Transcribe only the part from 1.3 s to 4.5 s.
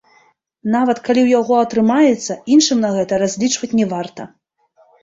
яго атрымаецца, іншым на гэта разлічваць не варта.